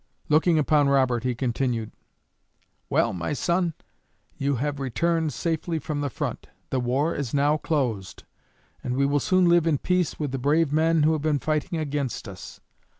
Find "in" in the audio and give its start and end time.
9.67-9.77